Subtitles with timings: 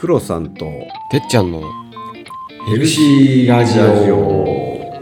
[0.00, 0.64] 黒さんと
[1.10, 1.62] てっちゃんの
[2.70, 3.78] ヘルシーラジ
[4.10, 4.98] オ。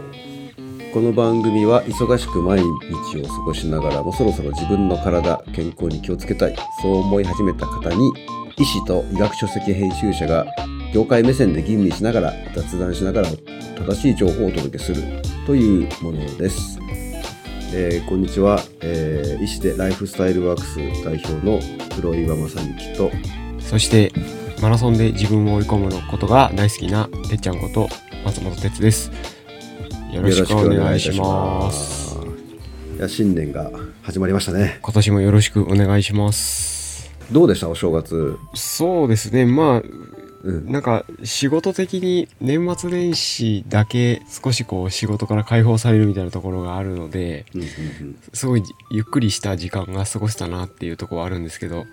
[0.93, 6.55] この番組は忙しく毎日を過ごしながらもそろそろ自分の体健康に気をつけたい。
[6.81, 8.11] そう思い始めた方に
[8.57, 10.45] 医師と医学書籍編集者が
[10.93, 13.29] 業界目線で吟味しながら雑談しながら
[13.77, 15.01] 正しい情報をお届けする
[15.45, 16.77] というものです。
[17.73, 20.75] えーこんにちは、えー医師でライフスタイルワークス
[21.05, 21.61] 代表の
[21.95, 23.11] 黒岩正幸と
[23.61, 24.11] そして
[24.61, 27.87] マラソンで自分を追い込むのことが大好きなてっちゃんこと
[28.25, 29.09] 松本哲です。
[30.11, 32.17] よろしくお願いします。
[32.97, 34.79] いや新年が始まりましたね。
[34.81, 37.09] 今年もよろしくお願いします。
[37.31, 37.69] どうでした？
[37.69, 38.37] お正月。
[38.53, 39.45] そうですね。
[39.45, 39.83] まあ
[40.43, 40.71] うん。
[40.71, 47.45] なんか仕事的に年末年始だけ少しこう仕事から解放されるみたいなところがあるので
[48.33, 51.85] すごいゆっくりした時間が過ごせたなっていうところはあるんですけど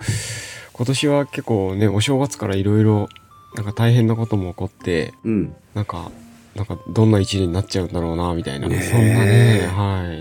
[0.77, 3.09] 今年は結構ねお正月からいろいろ
[3.55, 5.55] なんか大変なことも起こってうん。
[5.75, 6.11] なんか
[6.55, 8.81] なんかどんな一年になっちゃうんだろうなみたいな、ねえ。
[8.83, 10.13] そんなねは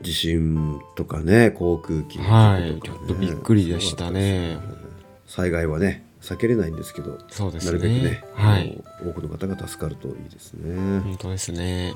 [0.00, 0.04] い。
[0.04, 2.80] 地震とかね航空機のはい。
[2.82, 4.58] ちょっとびっくりでしたね。
[5.26, 8.82] 災害はね避けれないんですけどそうですなるべくねねはい。
[9.04, 11.92] 多くの方が助かるといいですね、本当ですね。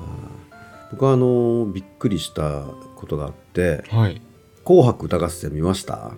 [0.90, 2.64] 僕はあのびっくりした
[2.96, 4.20] ことがあってはい
[4.64, 6.12] 「紅白歌合戦」見ました？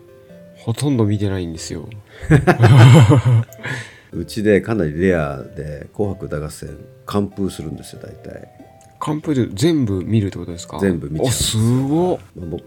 [0.60, 1.88] ほとんど見てないんですよ。
[4.12, 8.48] うちでかなりレアで「紅白歌合戦」完封するんですよ大体。
[8.98, 10.78] カンプで全部見るってことですか？
[10.80, 12.18] 全部見ちゃうおすごっ。
[12.36, 12.58] も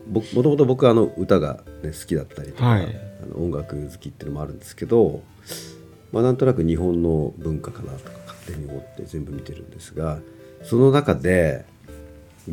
[0.41, 2.87] ともと僕はあの歌が、ね、好きだったりとか、はい。
[3.23, 5.21] あの音楽好きっていうのもあるんですけど、
[6.11, 10.19] まあ、なんとなく日本の文化かなとか勝手に思って全部見てるんですが
[10.63, 11.65] その中で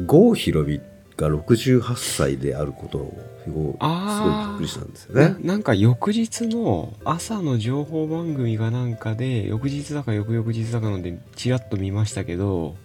[0.07, 0.81] 郷ひろみ
[1.21, 5.37] が68歳であることをすごいびっくりしたんですよなね。
[5.41, 12.77] なんか翌日の朝の情報番組がなんかで翌日だか翌々日だかのでちらっと見ましたけど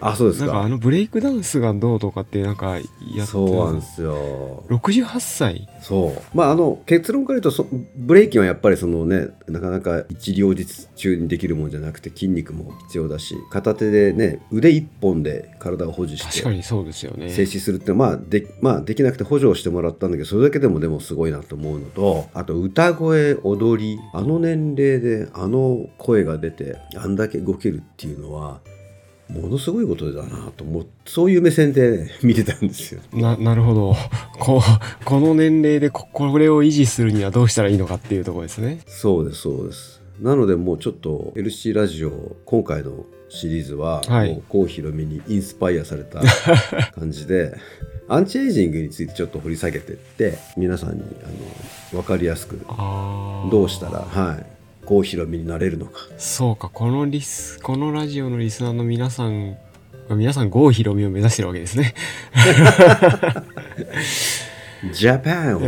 [0.00, 0.46] あそうですか。
[0.46, 2.82] なんかあのブレイクダンスがどうとかってなんかやっ
[3.14, 4.64] てそうなんですよ。
[4.68, 5.68] 68歳。
[5.80, 6.36] そう。
[6.36, 7.66] まああの結論から言うとそ
[7.96, 17.30] ブレイキンはやっぱりそのねなかなか一両日中にできるもんじゃなくて筋肉も必要だし片手でね腕一本で体を保持して確かにそうですよね。
[17.30, 28.60] 静止するってまあで,、まあ、できなくて補助をしてもらったんだけどそれだけでもでもすごいなと思うのとあと歌声踊りあの年齢であの声が出てあんだけ動けるっていうのは
[29.34, 33.00] ものすごいことだなと思うそういう目線で、ね、見てたんですよ。
[33.12, 33.96] ななるほど。
[34.38, 34.62] こ
[35.04, 38.80] この年齢でここれを維持するにはどうしたらいいのかっていうところですね。
[38.86, 40.00] そうですそうです。
[40.20, 44.40] なのでもうちょっと LC ラジオ今回のシリーズは、はい。
[44.48, 46.20] 郷ひろみにインスパイアされた
[46.92, 47.54] 感じで
[48.06, 51.26] アンチエイジングについてちょっと掘り下げてって皆さんにあ
[51.96, 52.60] の分かりやすく
[53.50, 54.53] どうしたらはい
[54.84, 56.00] 郷ひろみになれるのか。
[56.18, 59.56] そうかこのリスこのラジオのリスナーの皆さん
[60.10, 61.94] 皆さん郷ひろみを目指してるわけですね。
[64.92, 65.60] ジャパンを。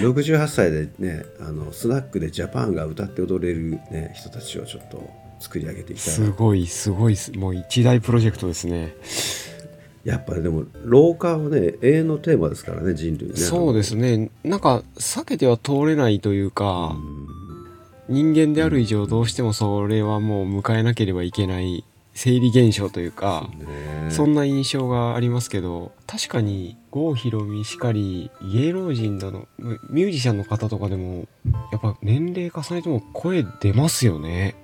[0.00, 5.10] 68歳でねあのスナックでジャパンが歌って踊れる、ね、人たちをちょっと
[5.40, 7.32] 作り上げていきたいなすごいすごいす。
[7.32, 8.94] もう一大プロジェクトですね。
[10.04, 13.36] やっぱりでも老化はね永遠のテーマですからね人類ね。
[13.36, 14.30] そうですね。
[14.42, 17.37] なんか避けては通れないというか、うん
[18.08, 24.10] 人間である以上どうしてもそれはもう迎えなければいけない生理現象というか、ね。
[24.10, 31.26] そんな印象がありますけど確かに郷ひろみしかり芸能人だのミミュージシャンの方とかでも
[31.70, 34.56] やっぱ年齢重ねても声出ますよね。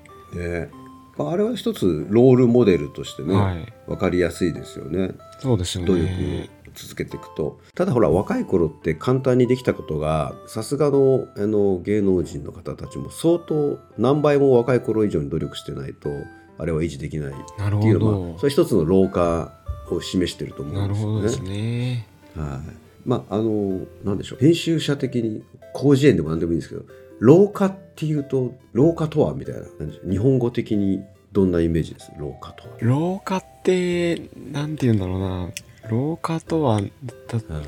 [1.16, 3.72] ああれは一つロールモデルとしてね、はい。
[3.86, 5.12] 分かりやすいですよね。
[5.38, 7.58] そうですよ努力続けていくと。
[7.74, 16.10] ただほら若い頃って簡単にできたことがさすがのあの芸能人の方たちも相当何倍も若い頃以上に努力してないと
[16.58, 19.52] あれは維持できないってなるいうのは、それ一つの老化
[19.90, 21.50] を示してると思うんですよね。
[21.50, 22.06] ね。
[22.36, 22.76] はい。
[23.04, 24.38] まああのなんでしょう。
[24.38, 25.42] 編集者的に
[25.76, 26.84] 広辞苑でも何でもいいんですけど
[27.18, 29.62] 老化っていうと老化とはみたいな
[30.08, 31.02] 日本語的に
[31.32, 32.12] どんなイメージです？
[32.18, 32.76] 老化とは。
[32.80, 35.50] 老化ってなんて言うんだろうな
[35.90, 36.86] 老化とはだ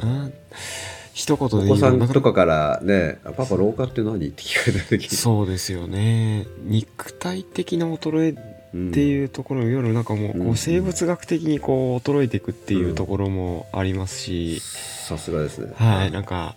[0.04, 0.30] な
[1.14, 5.08] 一言でお子さんかとかからね「あパパ老化って何?」って聞かれた時に。
[5.08, 6.46] そうですよね。
[6.64, 10.50] 肉体的な衰えうんっていうところより夜なんかもうこうん。
[10.50, 15.72] う生物学的にこう衰えていくっていうところもありますし、さすがですね。
[15.76, 16.54] はいなんか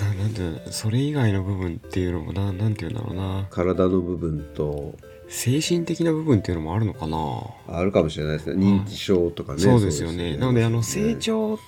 [0.00, 0.58] ななんていうの？
[0.72, 3.46] それ以外の部分っていうのもななんていうんだろうな。
[3.50, 4.96] 体の部分と
[5.28, 7.18] 精神的な部分っていうのもあるのかな、
[7.68, 8.66] あるかもしれないですね。
[8.66, 9.60] 認知症とかね。
[9.60, 10.36] そうですよね。
[10.36, 11.58] なのであの成長長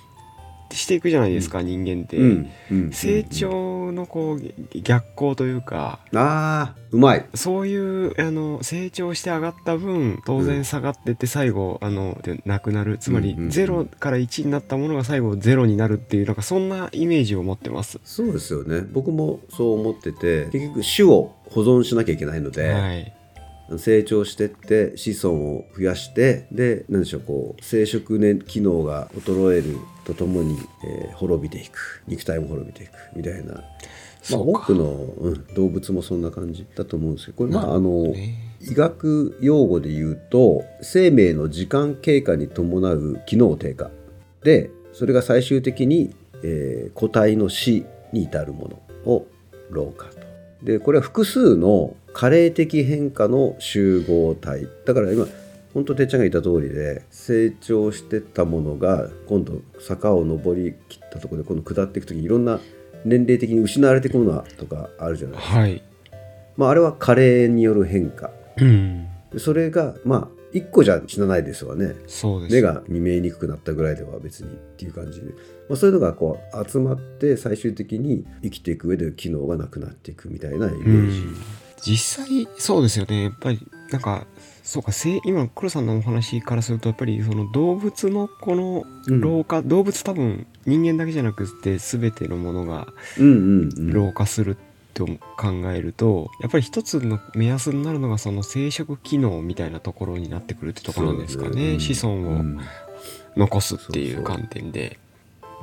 [0.71, 2.49] していくじゃないですか、人間って、うん。
[2.71, 2.91] うん。
[2.91, 5.99] 成長長のこう逆行というか。
[6.13, 7.25] あーうまい。
[7.35, 12.97] そういうあの成長して上がった分当然下がってって最後、あのでなくなる。
[12.97, 13.49] つまりうんうんうん。
[13.49, 17.99] 0から1になったものが最後0になるっていうなんかそんなイメージを持ってます。
[18.03, 18.81] そうですよね。
[18.91, 23.13] 僕もそう思ってて結局種を保存しなきゃいけないので、はい、
[23.77, 32.03] 成長してって子孫を増やしてで何でしょうこう生殖年機能が衰えるとともに、えー滅びていく。
[32.07, 32.91] 肉体も滅びていく。
[33.15, 38.55] みたいな、まあ、多くの、うん、動物もそんな感じだと思うんですけどこれまああの、ね。
[38.61, 43.91] 医学用語で言うと生命の時間経過に伴う機能低下。
[44.43, 49.27] でそれが最終的に、えー個体の死に至るものを
[49.69, 50.07] 老化。
[50.07, 50.20] と。
[50.63, 54.67] でこれは複数の加齢的変化の集合体。
[54.85, 55.27] だから今
[55.73, 62.59] 本当てっちゃんが言った通りで成長してったものが今度坂を登り切ったところで今度下っていく時にいろんな
[63.05, 65.83] 年齢的に失われていくものとかあるじゃないですか、はい、
[66.57, 68.29] まあ、あれは加齢による変化。
[68.57, 71.95] うん、でそれがまあ一個じゃ死なないですわね。
[72.07, 72.53] そうです。
[72.53, 75.27] 目が見えにくくなったぐらいでは別にっていう感じで、
[75.69, 81.35] まあ、そういうのがこう集まって最終的に生きていく上で機能がなくなっていくみたいなイメうージ、ん。
[81.83, 83.23] 実際そうですよね。
[83.23, 83.59] やっぱり
[83.91, 84.27] なんか
[84.63, 89.21] そうかせい今黒さんのお話からするとやっぱりその動物のこのうん。
[89.21, 92.87] 老化、動物多分人間だけじゃなくて全てのものが
[93.17, 93.93] うんうんうん。
[93.93, 94.57] 老化する
[94.93, 95.05] と
[95.37, 102.59] 考えると、やっぱり一つの目安になるのがその生殖機能みたいなところになってくるってところなんですかねそうです子孫をうん。
[103.37, 104.21] 残すっていそうそう。
[104.21, 104.99] う観点で。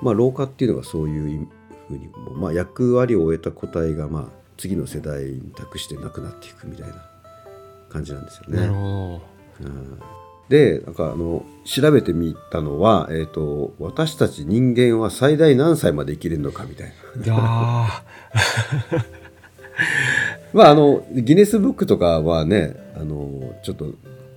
[0.03, 1.49] まあ老化っていうのがそういう
[1.89, 4.25] ふうにも、まあ、役割を終えた個体がまあ
[4.57, 6.95] 次の世代に託してなくなっていくみたいな
[7.89, 8.61] 感じなんですよね。
[8.61, 9.21] なるほ
[9.61, 10.01] うん
[10.49, 17.23] でなんかあの調べてみたのは、えー、と私たち人間は最大何歳まで生きれるのかみたいな。
[17.23, 17.25] ど。
[17.25, 17.37] いや
[20.55, 23.93] まああのギネスブックとかはねあのちょっと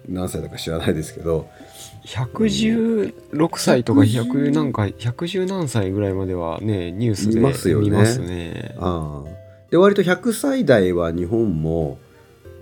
[0.10, 1.72] 何歳だか知らないですけどー
[2.06, 8.76] 116歳とか100なんか110何歳ぐらいまではねニュースで見ますよね見ますね。
[8.80, 9.30] ああ
[9.70, 11.98] で割と100歳代は日本も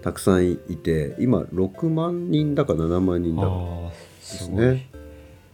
[0.01, 3.50] たくさんいて今6万人だか7万人だか
[3.90, 4.50] です。
[4.50, 4.90] ね。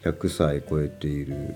[0.03, 1.55] 100歳超えている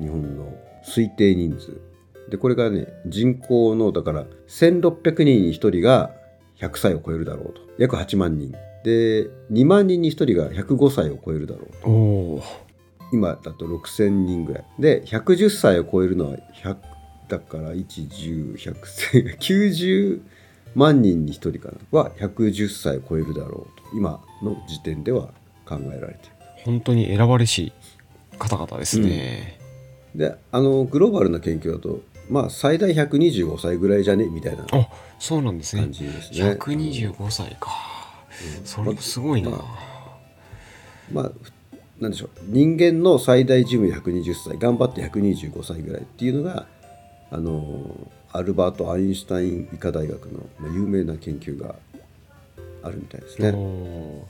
[0.00, 0.54] 日本の
[0.84, 1.80] 推定人数。
[2.28, 6.10] でこれがね人口のだから1600人に1人が
[6.58, 7.60] 100歳を超えるだろうと。
[7.78, 8.52] 約8万人。
[8.82, 12.42] で2万人に1人が105歳を超えるだろうと。
[13.12, 14.64] 今だと6000人ぐらい。
[14.80, 16.76] で110歳を超えるのは100
[17.28, 20.20] だから1101090
[20.76, 21.98] 万人に1人かな？
[21.98, 25.30] は110歳を超えるだろうと今の時点では
[25.64, 27.72] 考えられている本当に選ばれし
[28.38, 29.58] 方々ですね。
[30.14, 34.26] であのグローバルな研究だとまあ最大125歳ぐらいじゃね？
[34.26, 34.88] みたいなあ
[35.18, 35.92] そうなんですね感。
[35.92, 36.52] じですね。
[36.52, 37.70] 125歳か。
[38.64, 39.50] それもすごいな。
[39.50, 39.64] ま
[41.12, 41.32] まあ
[41.98, 46.66] なんでしょう人間の最大寿命120歳頑張って125歳ぐらいっていうのが
[47.30, 51.74] あのアルバート・アインシュタイン医科大学のまあ有名な研究が
[52.82, 53.52] あるみたいですね。
[53.52, 54.26] お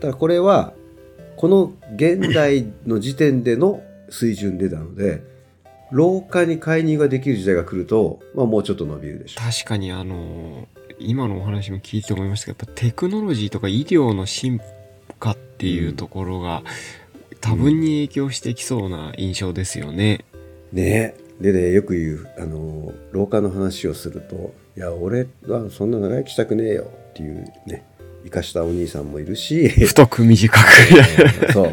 [0.00, 0.72] ただこれは
[1.36, 5.22] この現代の時点での水準でなので
[5.90, 9.50] 老化に介入ができる時代が来ると、まあ、もうちょっと伸びるでしょう。
[9.50, 14.60] 確かにあの今のお話も聞いて思いましたけどやっぱテクノロジーとか医療の進
[15.18, 16.62] 化っていうところが、
[17.40, 20.24] 多分に影響してきそうな印象ですよね。
[20.72, 27.84] ねでねよく言うあの老化の話をすると「いや俺はそんな長生きしたくねえよ」っていうね
[28.24, 31.72] 生かしたお兄さんもいるし 太く短く そう。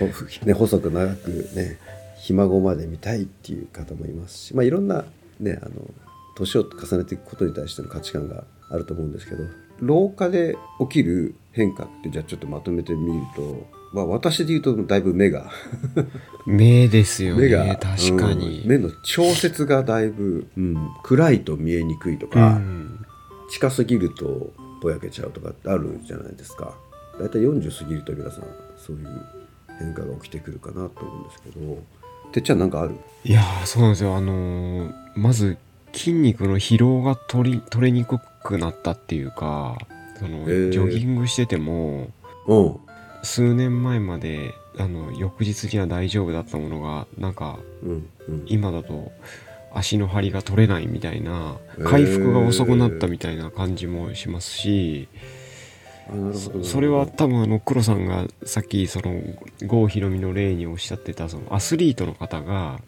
[0.00, 0.06] ほ
[0.46, 1.78] ね細く長くね
[2.16, 5.04] ひ孫まで見たいっていう方もいますしまあいろんな
[5.38, 5.72] ねあの
[6.36, 9.44] 年を重ねていくことに対しての価値観があると思うんですけど
[9.80, 15.50] 老化で起きる変化ってじゃあちょっとまとめてみると、まあ、私で言うとだいぶ目が。
[16.46, 18.62] 目ですよ目がね確かに。
[18.62, 23.04] うん、目の調節がだいぶ、うん、暗いと見えにくいとうか、ん。
[23.50, 26.74] 近すぎるとぼやけちゃうとかってあるじゃないですか。
[27.18, 28.44] 大体40過ぎると皆さん
[28.78, 29.08] そういう
[29.78, 31.82] 変化が起きてくるかなと思うんですけど。
[32.32, 32.94] てっちゃんなんかある？
[33.24, 34.14] いやーそうなんですよ。
[34.16, 35.58] あのーまず
[35.92, 39.76] 筋肉の疲労が取り取れにくくなったっていうか
[40.20, 40.70] その、ー。
[40.70, 42.08] ジョギングしてても
[42.46, 42.76] うん
[43.22, 48.44] 数年前まであの翌日には大丈夫だったものがなんかうんうん。
[48.46, 49.12] 今だと
[49.72, 55.08] 足の張りが取れないみたいな回復が遅くなったみたいな感じもしますし、
[56.08, 56.64] あなるほどなるほど。
[56.64, 59.20] そそれは多分あの黒さんがさっきその
[59.62, 62.80] 郷ひろみの例におっしゃってたそのアスリートの方が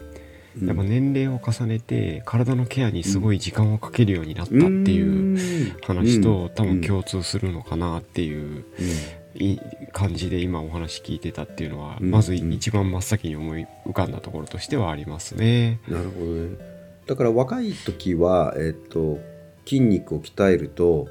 [0.61, 0.67] うん。
[0.67, 8.65] やっぱ年齢を重ねて体のケアにすごい時間をかけるようになったっていう話と多分共通するのかなっていう
[9.35, 9.59] い
[9.93, 12.11] 感じで今お話聞いてたっていうのはうん。
[12.11, 15.81] まず一番真っ先に思い浮かんだところとしてはありますね。
[15.89, 16.57] なるほどね。
[17.07, 19.19] だから若い時は、えっと
[19.65, 21.09] 筋肉を鍛えると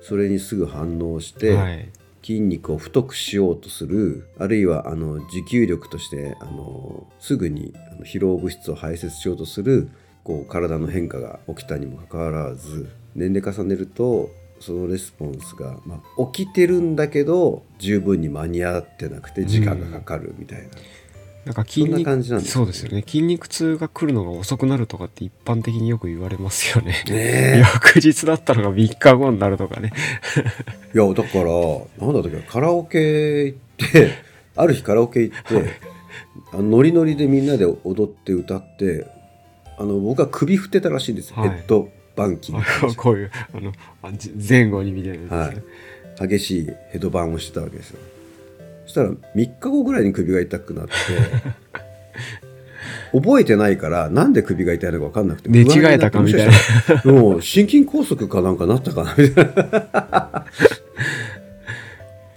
[0.00, 1.90] それにすぐ反応して、はい、
[2.22, 7.74] 筋肉を太くしようとするあるいはあの持久力としてあのすぐに
[8.04, 9.90] 疲労物質を排泄しようとする
[10.24, 20.68] こう体の変化が起きたにもかかわらず年齢重ねるとそのレスポンスが、まあ、起きてるんだけど十分に間に合ってなくて時間がかかるみたいな、
[21.46, 22.52] なんか筋そんな肉感じなんですね。
[22.52, 23.02] そうですよね。
[23.06, 27.02] 筋肉痛が来るのが遅くなるとかって一般的によく言われますよね。
[27.08, 29.92] ね 翌日だったのが3日後になるとかね。
[30.36, 30.40] え
[30.94, 34.10] いやだからなんだったっけカラオケ行って
[34.54, 35.70] ある日カラオケ行って
[36.52, 39.06] あのノリノリでみんなで踊って歌って
[39.78, 41.48] あの僕は首振ってたらしいんですよ、はい。
[41.48, 41.88] ヘッド
[42.20, 42.62] バンキング
[42.96, 43.72] こういうあの
[44.46, 45.64] 前後にみたいなやつです
[46.20, 46.28] ね。
[46.28, 47.98] 激しいヘドバンをしてたわけですよ。
[48.84, 50.92] そしたら3日後ぐらいに首が痛くなって
[53.18, 56.52] 覚えてないからなんで首が痛いのか分かんなくて寝違えたかみたいな。
[57.10, 60.44] もう心筋梗塞かなんかなったかなみたいな。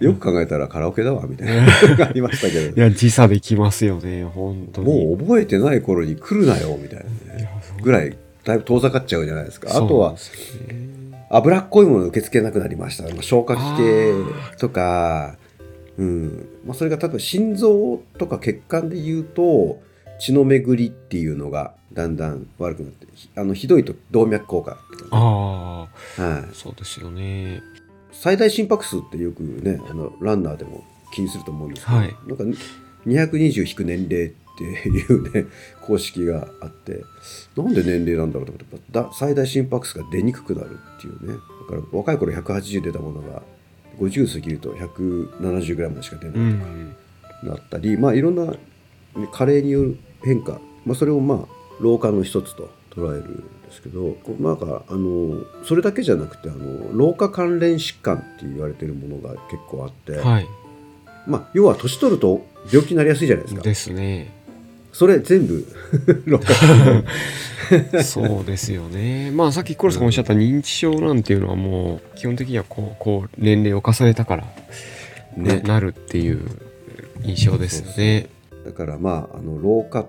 [0.00, 2.74] よく考えたらカラオケだわみたいなのが ありましたけど。
[2.74, 4.86] いや時差できますよね本当に。
[5.08, 7.50] もう覚えてない頃に来るなよみたいなね。
[7.82, 9.70] ぐらいだいぶ遠ざかっちゃうじゃないですか。
[9.70, 10.14] あとは
[11.30, 14.12] 脂っこいものを受け付けなくなりました、まあ、消化器系
[14.58, 15.36] とか、
[15.96, 16.48] うん。
[16.64, 19.80] まあ、それが例えば心臓とか血管でいうと
[20.18, 26.22] 血の巡りっていうのがだんだん悪くなってひあのひどいと動脈硬化とかね、あはい。
[26.22, 27.62] あ、そうですよね。
[28.12, 32.16] 最大心拍数ってよくねあのランナーでも気にすると思うんですけど、はい。
[32.26, 32.44] なんか
[33.06, 35.46] 220引く年齢っていうね
[35.80, 37.02] 公式があって
[37.56, 41.34] なんで年齢なんだろうと思ってだ最大心拍数が出にくくなるっていうね
[41.68, 43.42] だから若い頃180出たものが
[43.98, 46.96] 50過ぎると170ぐらいまでしか出うないとかん。
[47.44, 48.58] なったり、まあいろんな、ね、
[49.32, 51.38] 加齢による変化、まあ、それをまあ
[51.80, 60.46] 老化の一つと捉えるんですけどなんかあのそれだけじゃなくてあの老化関連疾患って言われてるものが結構あって、はい。
[61.26, 64.43] まあ、要は年取ると病気になりやすいじゃないですかですね。
[64.94, 65.66] それ全部
[68.04, 69.32] そうですよね。
[69.32, 74.44] まあさっきコロさんがおっしゃった認知症なんていうのはもう基本的にはこうこう年齢を重ねたから、
[75.36, 76.42] ねななるっていう
[77.24, 78.28] 印象ですよね。
[78.64, 80.06] だからまああの老化っ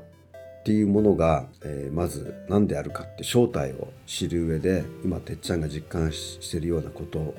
[0.63, 7.33] ていうものが、えーまず何であるかって正体を知る上で今てっちゃんが実感ししてるようなこと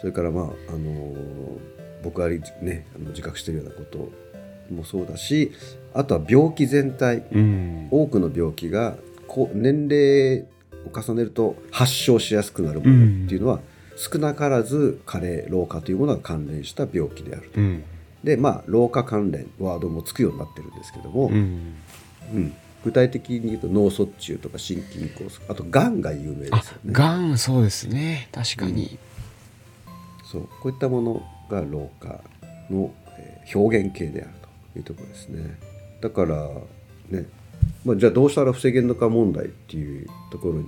[0.00, 4.10] それからまあ、あのー僕がねあの自覚してるようなこと
[4.72, 5.52] もそうだし
[5.94, 7.88] あとは病気全体うん。
[7.90, 8.96] 多くの病気が
[9.28, 10.44] こう年齢
[10.86, 13.60] を重ねると発症しやすくなるものっていうのは、
[13.96, 17.60] 少なからず加齢老化というものが関連した病気であると。
[17.60, 17.84] うん。
[18.24, 21.74] でまあ老化関連ワードもつくようになってるんですけども、うん。
[22.34, 28.28] うん具体的に言うと脳卒中とか心筋梗塞あとがんが有名であすよ、ねがんそうですね。
[28.32, 28.98] 確かに。
[30.24, 32.20] そうこういったものが老化
[32.70, 34.41] の、えー表現形であると
[34.76, 35.58] いうところですね。
[36.00, 36.48] だから
[37.10, 37.26] ね、
[37.84, 40.64] まあ、じゃあどうしたら防げるのか問題っていうところにい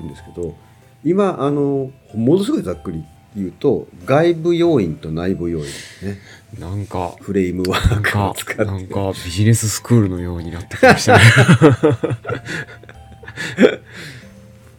[0.00, 0.56] るんですけど
[1.04, 3.04] 今あのものすごいざっくり
[3.36, 6.18] 言うと外部要因と内部要因ね。
[6.58, 7.14] なんか。
[7.20, 8.64] フレームワークをか使って。
[8.64, 11.24] なんかビジネススクールのようになってきましたね。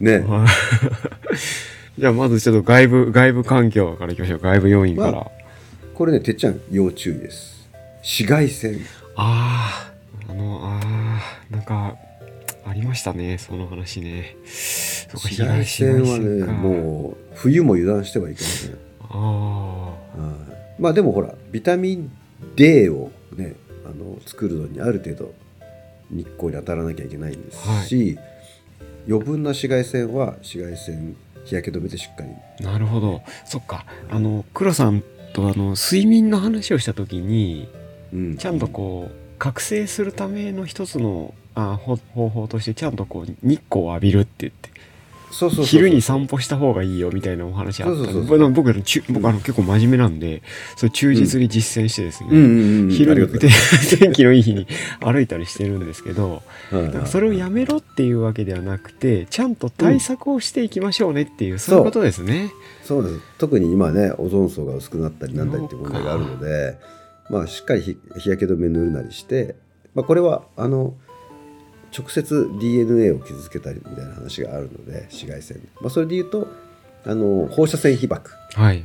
[0.00, 0.18] ね。
[0.20, 0.46] は
[1.96, 4.38] いじゃあまずちょっと外部外部環境からいきましょう。
[4.38, 5.30] 外部要因から、ま
[5.94, 7.55] これねてっちゃん要注意です
[8.06, 8.78] 紫外線。
[9.16, 9.90] あ
[10.28, 11.96] ああのああなんか
[12.64, 14.36] ありましたねその話ね。
[14.44, 18.78] 紫外線はねもう冬も油断してはいけません。
[19.10, 19.94] あは
[20.78, 20.80] い。
[20.80, 22.16] まあでもほらビタミン
[22.54, 25.34] D をねあの作るのにある程度
[26.08, 28.16] 日光に当たらなきゃいけないんですし、
[29.08, 32.30] 余分な紫外線は紫外線日焼け止めでしっかり。
[32.60, 33.22] あなるほど。
[33.44, 33.84] そっか。
[34.08, 35.02] あの黒さん
[35.34, 37.85] とあの睡眠の話をした時にうん
[38.38, 44.70] ちゃんとこう覚醒するための一つのあほ方法としてちゃんとこう日光を浴びるって言って
[45.30, 50.42] そうそうそう昼に散歩した方がいいよみたいなお話あったんでそうそうそう僕僕僕あの結構真面目なんで
[50.76, 53.38] それ忠実に実践してですね、うん昼に
[53.98, 54.66] 天気のいい日に
[55.00, 56.42] 歩いたりしてるんですけど
[57.06, 61.78] それをやめろっていうわけではなくてちゃんと対策をしていきましょうねっていう、そう。
[61.78, 62.50] いうことですね。
[62.84, 63.20] そうです。
[63.38, 66.78] 特に今ねオゾン層が薄くなったりなんだりっていう問題があるので
[67.30, 69.56] まあしっかり日日焼け止め塗るなりして、
[69.94, 70.94] まあ、これはあの
[71.96, 75.60] 直接 DNA を傷つけたりみたいな話があるので紫外線。
[75.60, 76.48] で、まあ、それで言うと
[77.04, 78.84] あの放射線被曝、はい。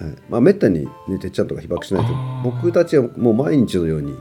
[0.00, 0.14] はい。
[0.28, 4.16] まあ、めったに、ね、てっちゃんとか被曝しないと僕たちはもう毎日のように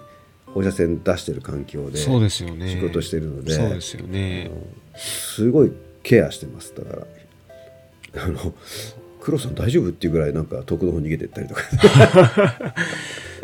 [0.53, 2.69] 放射線出してる環境でそうですよね。
[2.69, 4.51] 仕事してるのでそうですよね。
[4.95, 5.71] すごい
[6.03, 6.73] ケアしてます。
[6.75, 7.07] だか
[8.13, 8.53] らあの
[9.21, 11.61] 黒さん大丈夫っていうぐらいなんか遠くの方逃げてったりとか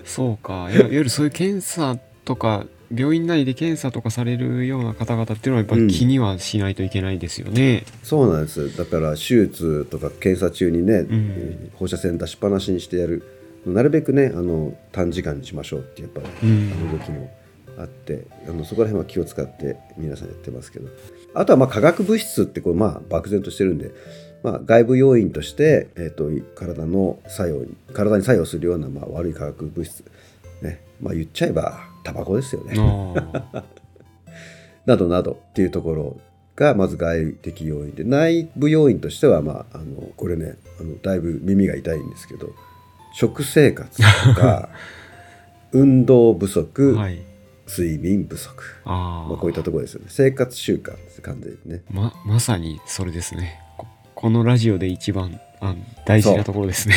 [0.05, 0.69] そうか。
[0.72, 8.77] いわゆるそういう検査とか病院内で検査とかされるような方々っていうのはやっぱ気にはしないといけないですよね、そうなんです。
[8.77, 11.07] だから手術とか検査中にね、ん。
[11.10, 13.24] えー放射線出しっぱなしにしてやる。
[13.65, 16.72] なるべくねあの短時間にしましょうってやっぱり、うん。
[16.72, 17.31] あの動きも
[17.77, 20.89] あってあのそこら辺は気を使って皆さんやってますけど。
[21.33, 23.91] あとはまあ化学物質ってこう、まあ、漠然としてるんで、
[24.43, 30.03] まあ、外部要因として、えー、と体の作用に体に作用するような、まあ、悪い化学物質、
[30.62, 32.75] ねまあ、言っちゃえばタバコですよね。
[34.85, 36.17] などなどっていうところ
[36.57, 42.50] がまず外的要因で内部要因としては、まあ、あのこれねあのだいぶ耳が痛いんですけど
[43.13, 44.69] 食生活とか
[45.71, 47.21] 運動不足、はい。
[47.65, 50.07] 睡眠不足、まあ、こういったところですよね。
[50.09, 51.81] 生活習慣です完全にね。
[51.89, 53.62] ままさにそれですね
[54.24, 55.75] ここのラジオで一番あ
[56.06, 56.96] 大事なところですね。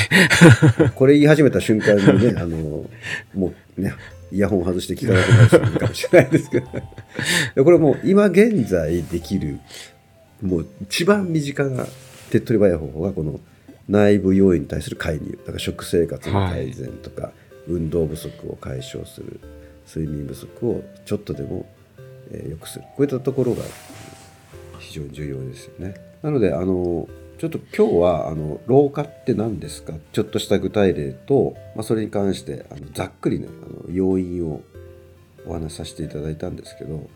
[0.95, 2.89] これ言い始めた瞬間にね あの
[3.35, 3.95] もうね
[4.31, 6.69] イヤホン外して聞かなくなるかもしれないですけど。
[7.57, 9.59] でこれもう今現在できる
[10.41, 11.89] もう一番身近な
[12.31, 13.41] 手っ取り早い方法がこの
[13.89, 15.37] 内部要因に対する介入。
[15.37, 17.33] だから食生活の改善とか、
[17.67, 19.41] 運動不足を解消する
[19.93, 21.67] 睡眠不足をちょっとでも、
[22.31, 22.85] えー良くする。
[22.85, 23.65] こういったところが
[24.79, 26.06] 非常に重要ですよね。
[26.23, 27.09] なのであの
[27.39, 29.93] ちょっと今日はあの老化って何ですか？
[30.13, 34.63] ちょっとした具体例と、まあ、それに関してあのざっくりねあの要因を
[35.47, 37.09] お話しさせていただいたんですけど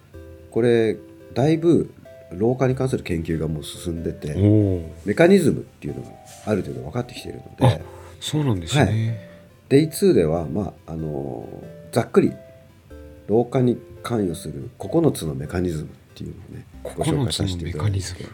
[0.50, 0.96] これ
[1.34, 1.92] だいぶ
[2.32, 6.10] 老化に関する研究がもう進んでおておメカニズムっていうのが
[6.46, 7.82] ある程度分かってきているのあで
[8.20, 9.30] そうなんですね、
[9.70, 11.48] Day2 では、まあ、あの
[11.90, 12.32] ざっくり
[13.26, 18.28] 老化に関与する9つのメカニズムっていうのをねご紹9介させていただいてカニズム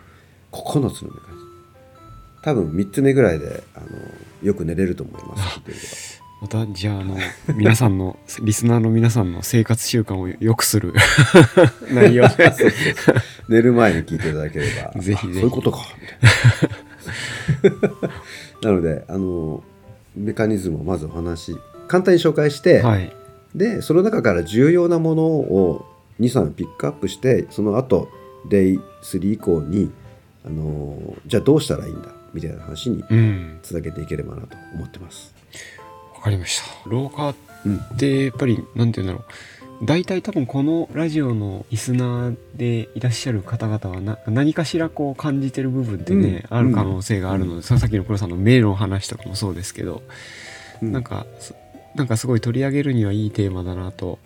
[0.65, 1.51] 9つのメカニズム
[2.43, 3.87] 多分3つ目ぐらいであの
[4.43, 5.59] よく寝れると思います。
[5.59, 5.79] 聞いてる
[6.41, 7.17] またじゃああの
[7.55, 10.95] 皆さんの リスナーの皆さんの生活習慣を良くする。
[11.93, 12.53] 内容で
[13.49, 15.01] 寝る前に聞いていただければ。
[15.01, 15.39] ぜひぜひ。
[15.39, 15.79] あそういうことか。
[17.63, 17.91] みたい
[18.63, 18.71] な。
[18.71, 19.65] なのであの
[20.15, 21.57] メカニズムをまずお話
[21.89, 23.13] 簡単に紹介して、はい。
[23.55, 25.87] でその中から重要なものを
[26.21, 28.09] 23ピックアップしてその後
[28.49, 29.91] Day3 以降に
[30.47, 33.59] あのじゃあどうしたらいいんだみたいな話にうん。
[33.63, 35.35] つなげていければなと思ってます。
[36.15, 36.89] わかりました。
[36.89, 39.25] 老化うんってやっぱりなんて言うんだろ
[39.83, 39.87] う。
[39.87, 46.57] 大体多分このラジオのリスナーでいらっしゃる方々はな何かしらこう感じてる部分ってね、うん。
[46.57, 50.03] ある可能性があるので、ささっきの黒さんの迷路の話とかもそうですけど、
[50.81, 50.93] うん。
[50.93, 51.55] なんかそ
[51.95, 54.19] なんかすごい取り上げるにはいいテーマだなと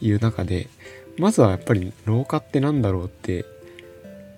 [0.00, 0.68] いう中で
[1.16, 3.46] まずはやっぱり老化ってなんだろうって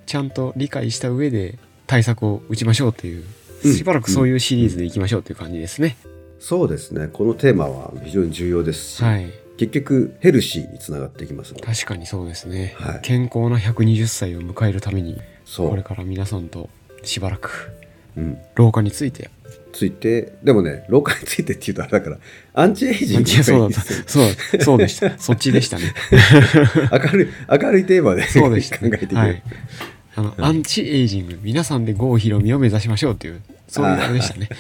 [0.07, 3.25] ちゃんと理解した上で対策を打ちましょうという
[3.65, 3.75] うん。
[3.75, 5.97] しばらくそういうシリーズでいきましょうという感じですね。
[6.39, 7.09] そうですね。
[7.13, 9.31] このテーマは非常に重要ですし、はい。
[9.57, 13.01] 結局ヘルシーにつながっていきます確かにそうですね、はい。
[13.03, 15.19] 健康な120歳を迎えるために
[15.57, 16.69] これから皆さんと
[17.03, 17.71] しばらく
[18.17, 19.31] うん、老化について。
[19.73, 22.17] ついてでもね老化についてっていうとあれだから
[22.55, 25.19] アンチエイジングそうだそうそうでした。
[25.19, 25.93] そっちでしたね。
[26.91, 29.43] 明るい明るいテーマでそうでした、考えていける、はい
[30.17, 34.49] あの、アンチエイジング皆さんで郷ひろみを目指しましょうっていうそういうあれでしたね。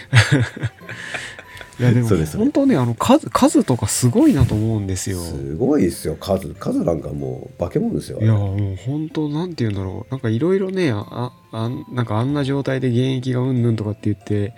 [1.79, 5.19] いやでも本当ねあの数数とかすごいなと思うんですよ。
[5.21, 6.16] すごいですよ。
[6.19, 10.11] 数数なんかもう化け物ですよいやもう本当なんて言うんだろう。
[10.11, 14.55] なんかいろいろねああなんかあんな状態で現役がうんぬんとかって言って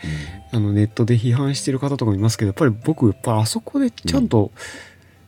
[0.53, 4.53] あのネットで批判してる方とかもいますけどやっぱり僕やっぱあそこでちゃんと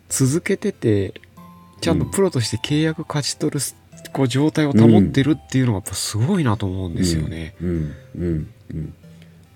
[0.09, 1.15] 続けてて、
[1.81, 3.77] ちゃんとプロとして契約勝ち取るす
[4.13, 7.55] こう状態を保ってるっていうのがやっぱすごいなと思うんですよね。
[7.61, 7.69] うん。
[7.69, 7.95] うん。
[8.17, 8.55] うん。
[8.75, 8.95] うん。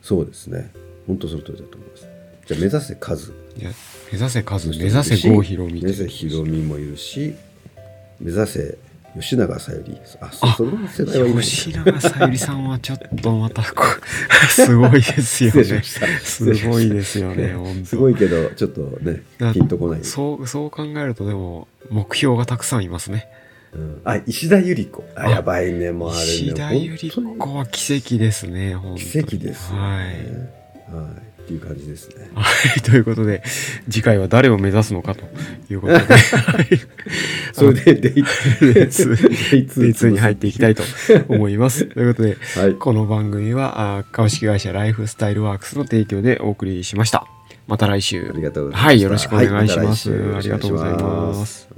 [0.05, 0.71] そうですね
[1.07, 2.07] 本当その通りだと思います
[2.47, 3.71] じゃあ目指せ数いや
[4.13, 7.35] 目指せ数目指せ郷ひろみ目指せひろみもいるし
[8.21, 8.79] 目指せ
[9.19, 12.65] 吉永小百合あそあその世代はいない吉永小百合さん。
[12.69, 19.23] はちょっとまたこうすごいですよねししすごいですよね本当すごいけどちょっとね
[19.55, 22.85] ピンとこない、そうそう考えるとでも目標がたくさん。
[22.85, 23.27] いますね
[23.75, 24.01] うん。
[24.05, 25.05] あ石田ゆり子。
[25.17, 26.25] ああやばいねもうあれね。
[26.25, 29.11] 石田ゆり子は奇跡ですね本当に。
[29.11, 29.83] 奇跡ですよね。
[29.83, 31.03] はい。
[31.03, 31.35] はい。
[31.45, 32.31] っていう感じですね。
[32.35, 32.45] は
[32.77, 33.43] い、 ということで、
[33.91, 35.25] 次回は誰を目指すのかと
[35.71, 36.81] いうことで、 はい。
[37.53, 40.83] それでデイデイ2デイツーデイ2に入っていきたいと
[41.29, 41.85] 思います。
[41.93, 42.75] ということで、はい。
[42.75, 47.27] この番組はあー株式会社ライフスタイルワークスの提供でお送りしました。
[47.67, 48.31] また来週。
[48.33, 48.87] ありがとうございました。
[48.87, 50.11] はい、よろしくお願いします。
[50.11, 50.21] はい。
[50.21, 51.69] まありがとうございます